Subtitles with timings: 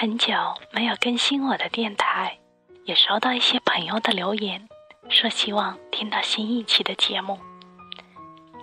[0.00, 0.32] 很久
[0.70, 2.38] 没有更新我的电台，
[2.86, 4.66] 也收到一些朋友的留言，
[5.10, 7.38] 说希望听到新一期的节目。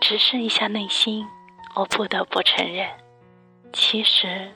[0.01, 1.27] 直视一下内心，
[1.75, 2.89] 我不得不承认，
[3.71, 4.51] 其实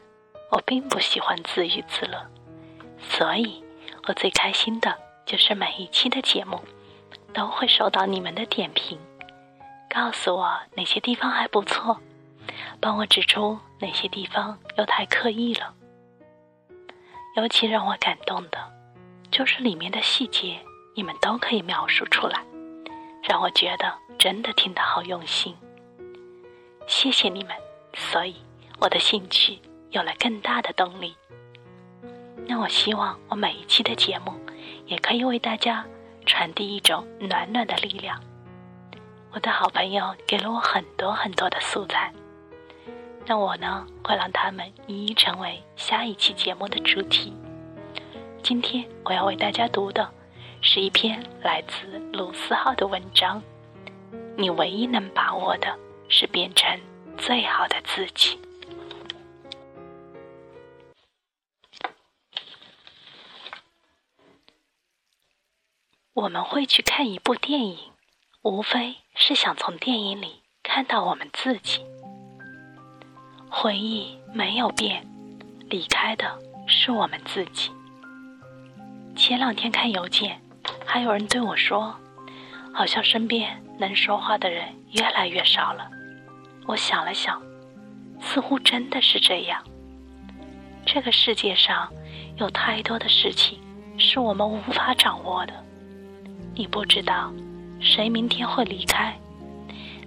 [0.50, 2.26] 我并不喜欢自娱自乐，
[2.98, 3.64] 所以
[4.08, 6.60] 我最开心的就是每一期的节目
[7.32, 8.98] 都会收到你们的点评，
[9.88, 12.02] 告诉我哪些地方还不错，
[12.80, 15.76] 帮我指出哪些地方又太刻意了。
[17.36, 18.58] 尤其让我感动的，
[19.32, 20.60] 就是里面的细节，
[20.96, 22.44] 你们都可以描述出来，
[23.24, 25.56] 让我觉得真的听得好用心。
[26.88, 27.56] 谢谢你们，
[27.94, 28.36] 所以
[28.80, 29.60] 我的兴趣
[29.92, 31.16] 有了更大的动力。
[32.48, 34.34] 那我希望我每一期的节目，
[34.86, 35.86] 也可以为大家
[36.26, 38.22] 传递一种暖暖的力量。
[39.32, 42.12] 我的好朋友给了我很多很多的素材。
[43.28, 47.34] 那我呢，会让他们一一成为下一期节目的主题。
[48.44, 50.12] 今天我要为大家读的，
[50.62, 53.42] 是一篇来自卢思浩的文章。
[54.36, 55.78] 你唯一能把握的，
[56.10, 56.78] 是变成
[57.18, 58.38] 最好的自己。
[66.14, 67.78] 我们会去看一部电影，
[68.42, 71.86] 无非是想从电影里看到我们自己。
[73.54, 75.06] 回忆没有变，
[75.70, 76.26] 离开的
[76.68, 77.70] 是我们自己。
[79.14, 80.40] 前两天看邮件，
[80.86, 81.94] 还有人对我说，
[82.74, 85.88] 好像身边能说话的人越来越少了。
[86.66, 87.40] 我想了想，
[88.22, 89.62] 似乎真的是这样。
[90.86, 91.92] 这个世界上
[92.38, 93.60] 有太多的事情
[93.98, 95.54] 是我们无法掌握的。
[96.56, 97.32] 你不知道
[97.82, 99.14] 谁明天会离开，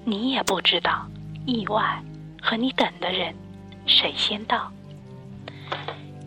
[0.03, 1.07] 你也不知道
[1.45, 2.03] 意外。
[2.45, 3.35] 和你等的人，
[3.87, 4.71] 谁先到？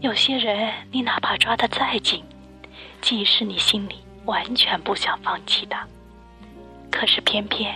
[0.02, 2.24] 有些人，你哪怕抓得再紧，
[3.02, 5.78] 即使你心里完全不想放弃的，
[6.92, 7.76] 可是偏偏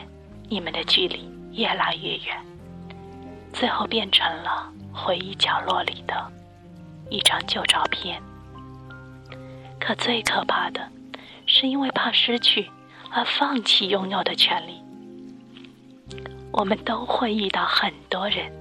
[0.49, 2.35] 你们的距离越来越远，
[3.53, 6.31] 最后变成了回忆角落里的
[7.11, 8.19] 一张旧照片。
[9.79, 10.81] 可最可怕的，
[11.45, 12.67] 是因为怕失去
[13.11, 14.81] 而放弃拥有的权利。
[16.51, 18.51] 我们都会遇到很多人，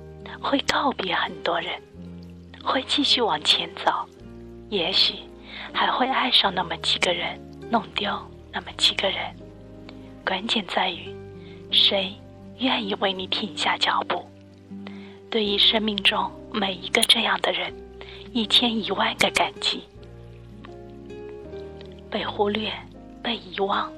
[0.41, 1.73] 会告别很多人，
[2.62, 3.93] 会继续往前走，
[4.69, 5.15] 也许
[5.73, 7.39] 还会爱上那么几个人，
[7.71, 8.11] 弄丢
[8.53, 9.19] 那么几个人。
[10.25, 11.15] 关键在于，
[11.73, 12.15] 谁
[12.59, 14.25] 愿意为你停下脚步？
[15.28, 17.75] 对于生命中每一个这样的人，
[18.33, 19.83] 一千一万个感激。
[22.09, 22.72] 被忽略，
[23.22, 23.91] 被遗忘，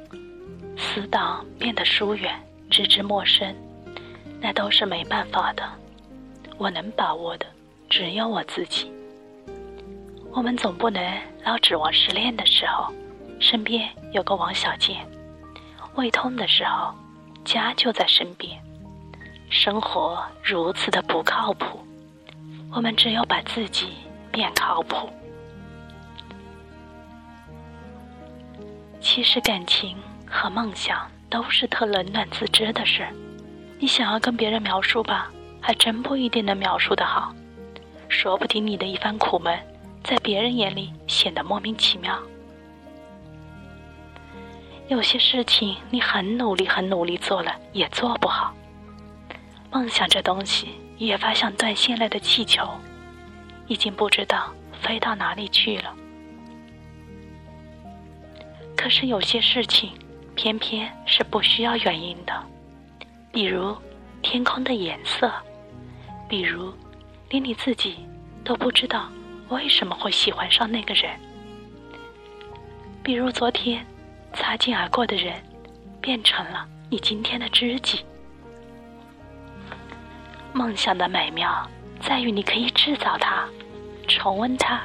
[0.76, 2.34] 死党变得疏远，
[2.70, 3.54] 直至陌生。
[4.42, 5.62] 那都是没办法的，
[6.58, 7.46] 我能把握的
[7.88, 8.90] 只有我自己。
[10.32, 11.00] 我们总不能
[11.44, 12.92] 老指望失恋的时候，
[13.38, 14.96] 身边有个王小贱；
[15.94, 16.92] 胃痛的时候，
[17.44, 18.60] 家就在身边。
[19.48, 21.78] 生活如此的不靠谱，
[22.72, 23.92] 我们只有把自己
[24.32, 25.08] 变靠谱。
[29.00, 33.06] 其实感情和梦想都是特冷暖自知的事。
[33.82, 35.28] 你想要跟别人描述吧，
[35.60, 37.34] 还真不一定能描述的好，
[38.08, 39.58] 说不定你的一番苦闷，
[40.04, 42.16] 在别人眼里显得莫名其妙。
[44.86, 48.54] 有些事情你很努力、很努力做了，也做不好。
[49.72, 52.64] 梦想这东西，越发像断线了的气球，
[53.66, 55.92] 已经不知道飞到哪里去了。
[58.76, 59.90] 可是有些事情，
[60.36, 62.32] 偏偏是不需要原因的。
[63.32, 63.74] 比如
[64.20, 65.32] 天空的颜色，
[66.28, 66.72] 比如
[67.30, 67.96] 连你自己
[68.44, 69.10] 都不知道
[69.48, 71.10] 为什么会喜欢上那个人，
[73.02, 73.84] 比如昨天
[74.34, 75.42] 擦肩而过的人
[76.00, 78.04] 变成了你今天的知己。
[80.52, 81.66] 梦想的美妙
[82.00, 83.48] 在于你可以制造它，
[84.06, 84.82] 重温它，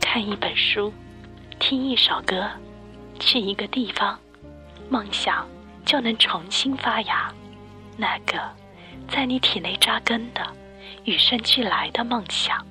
[0.00, 0.90] 看一本书，
[1.58, 2.48] 听一首歌，
[3.20, 4.18] 去一个地方，
[4.88, 5.46] 梦想。
[5.88, 7.32] 就能重新发芽，
[7.96, 8.38] 那个
[9.08, 10.46] 在你体内扎根的
[11.04, 12.62] 与生俱来的梦想。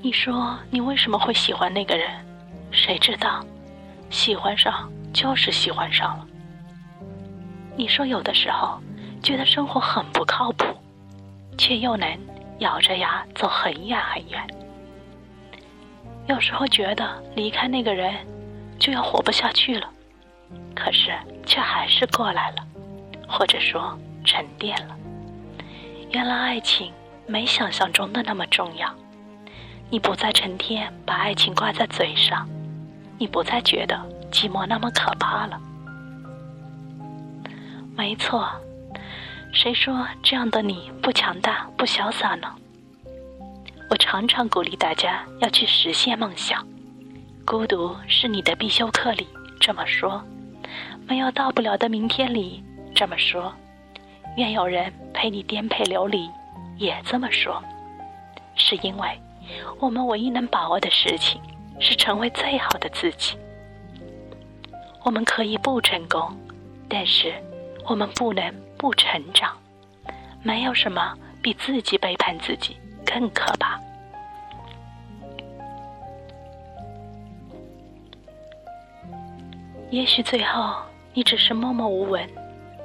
[0.00, 2.08] 你说你为什么会喜欢那个人？
[2.70, 3.44] 谁知道，
[4.08, 6.26] 喜欢上就是喜欢上了。
[7.76, 8.80] 你说有的时候
[9.22, 10.64] 觉得生活很不靠谱，
[11.58, 12.18] 却又能
[12.60, 14.48] 咬着牙走很远很远。
[16.26, 18.14] 有时候觉得离开那个人
[18.78, 19.90] 就要活不下去了。
[20.74, 21.12] 可是，
[21.44, 22.66] 却还是过来了，
[23.28, 24.96] 或者说沉淀了。
[26.10, 26.92] 原来爱情
[27.26, 28.88] 没想象中的那么重要。
[29.90, 32.48] 你不再成天把爱情挂在嘴上，
[33.18, 33.96] 你不再觉得
[34.30, 35.58] 寂寞那么可怕了。
[37.96, 38.48] 没错，
[39.52, 42.54] 谁说这样的你不强大、不潇洒呢？
[43.90, 46.66] 我常常鼓励大家要去实现梦想。
[47.46, 49.26] 孤独是你的必修课里
[49.58, 50.22] 这么说，
[51.06, 52.62] 没有到不了的明天里
[52.94, 53.52] 这么说，
[54.36, 56.28] 愿有人陪你颠沛流离
[56.76, 57.62] 也这么说，
[58.54, 59.08] 是因为
[59.80, 61.40] 我们唯一能把握的事情
[61.80, 63.36] 是成为最好的自己。
[65.04, 66.36] 我们可以不成功，
[66.88, 67.32] 但是
[67.86, 69.56] 我们不能不成长。
[70.42, 73.80] 没有什么比自己背叛自己更可怕。
[79.90, 80.74] 也许最后
[81.14, 82.28] 你只是默默无闻，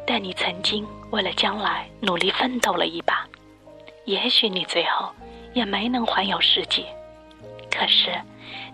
[0.07, 3.27] 但你曾经为了将来努力奋斗了一把。
[4.05, 5.09] 也许你最后
[5.53, 6.85] 也没能环游世界，
[7.69, 8.09] 可是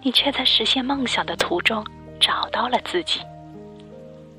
[0.03, 1.83] 你却在实现梦想的途中
[2.19, 3.21] 找到了自己。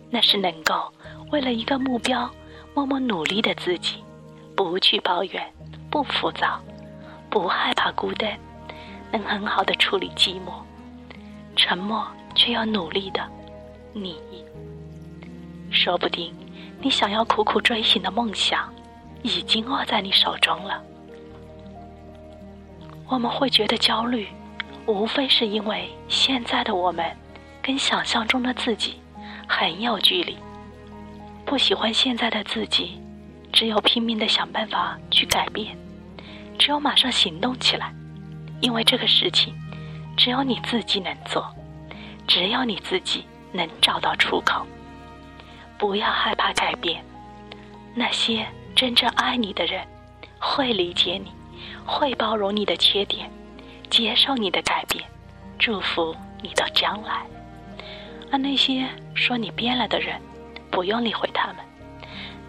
[0.08, 0.92] 那是能够
[1.32, 2.30] 为了一个目标
[2.74, 4.04] 默默努力的自己，
[4.56, 5.52] 不去抱怨，
[5.90, 6.60] 不浮躁，
[7.28, 8.38] 不害怕孤单，
[9.10, 10.62] 能很好的处理寂寞，
[11.56, 12.06] 沉默
[12.36, 13.20] 却又努力的。
[13.92, 14.16] 你，
[15.70, 16.34] 说不定
[16.80, 18.72] 你想要苦苦追寻的梦想，
[19.22, 20.82] 已经握在你手中了。
[23.08, 24.28] 我们会觉得焦虑，
[24.86, 27.04] 无非是因为现在的我们，
[27.60, 28.94] 跟想象中的自己
[29.48, 30.36] 很有距离。
[31.44, 33.00] 不喜欢现在的自己，
[33.52, 35.76] 只有拼命的想办法去改变，
[36.56, 37.92] 只有马上行动起来，
[38.60, 39.52] 因为这个事情，
[40.16, 41.44] 只有你自己能做，
[42.28, 43.24] 只有你自己。
[43.52, 44.66] 能找到出口，
[45.78, 47.04] 不要害怕改变。
[47.94, 49.86] 那些真正爱你的人，
[50.38, 51.32] 会理解你，
[51.84, 53.30] 会包容你的缺点，
[53.88, 55.04] 接受你的改变，
[55.58, 57.22] 祝福你的将来。
[58.30, 60.20] 而那些说你变了的人，
[60.70, 61.56] 不用理会他们，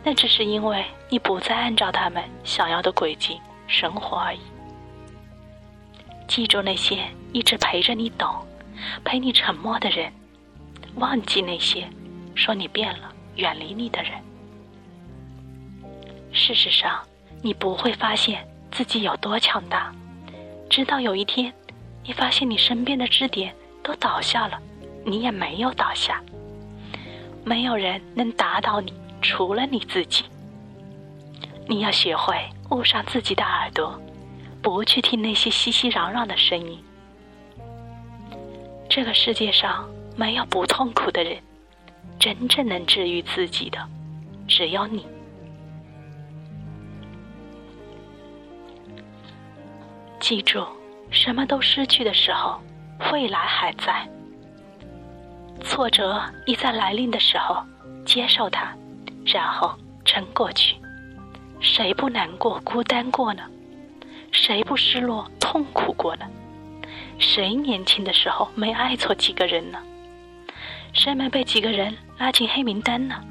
[0.03, 4.39] 那只是因为你不再按照他们想要的轨迹生活而已。
[6.27, 7.03] 记住那些
[7.33, 8.29] 一直陪着你懂，
[9.03, 10.13] 陪你沉默的人。
[10.95, 11.87] 忘记那些
[12.35, 14.11] 说你变了、远离你的人。
[16.33, 17.01] 事实上，
[17.41, 19.93] 你不会发现自己有多强大，
[20.69, 21.53] 直到有一天，
[22.03, 24.59] 你发现你身边的支点都倒下了，
[25.05, 26.21] 你也没有倒下。
[27.43, 30.25] 没有人能打倒你，除了你自己。
[31.67, 32.35] 你要学会
[32.69, 33.99] 捂上自己的耳朵，
[34.61, 36.83] 不去听那些熙熙攘攘的声音。
[38.89, 39.89] 这个世界上。
[40.15, 41.37] 没有不痛苦的人，
[42.19, 43.79] 真正能治愈自己的，
[44.47, 45.05] 只有你。
[50.19, 50.65] 记住，
[51.09, 52.61] 什么都失去的时候，
[53.11, 54.07] 未来还在。
[55.63, 57.57] 挫折一在来临的时候，
[58.05, 58.75] 接受它，
[59.25, 59.73] 然后
[60.05, 60.75] 撑过去。
[61.59, 63.43] 谁不难过、孤单过呢？
[64.31, 66.25] 谁不失落、痛苦过呢？
[67.19, 69.79] 谁年轻的时候没爱错几个人呢？
[70.93, 73.23] 谁没被几个人拉进黑名单呢？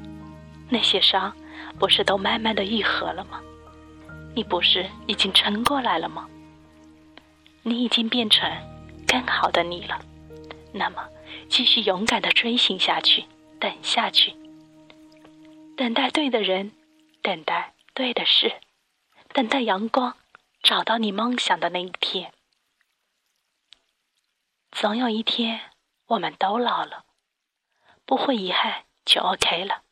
[0.69, 1.35] 那些伤，
[1.79, 3.41] 不是都慢慢的愈合了吗？
[4.35, 6.27] 你不是已经撑过来了吗？
[7.63, 8.49] 你已经变成
[9.07, 9.99] 更好的你了。
[10.73, 11.05] 那么，
[11.49, 13.25] 继续勇敢的追寻下去，
[13.59, 14.33] 等下去，
[15.77, 16.71] 等待对的人，
[17.21, 18.53] 等待对的事，
[19.33, 20.15] 等待阳光，
[20.63, 22.33] 找到你梦想的那一天。
[24.71, 25.59] 总有一天，
[26.07, 27.03] 我们都老了。
[28.11, 29.83] 不会遗憾就 OK 了。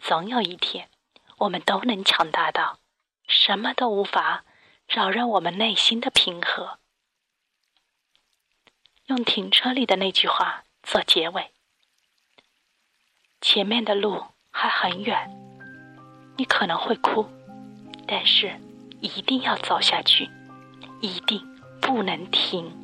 [0.00, 0.90] 总有一天，
[1.38, 2.80] 我们都能强大到
[3.28, 4.44] 什么都无法
[4.88, 6.80] 扰乱我们内心的平和。
[9.06, 11.52] 用停车里的那句话做结尾：
[13.40, 15.30] 前面的路还很远，
[16.36, 17.30] 你可能会哭，
[18.08, 18.60] 但是
[19.00, 20.28] 一定要走下去，
[21.00, 22.83] 一定不能停。